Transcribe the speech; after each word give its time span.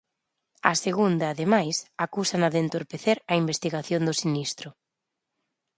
Á 0.69 0.71
segunda, 0.85 1.25
ademais, 1.29 1.75
acúsana 2.05 2.47
de 2.53 2.59
entorpecer 2.65 3.17
a 3.31 3.33
investigación 3.41 4.01
do 4.07 4.17
sinistro. 4.21 4.69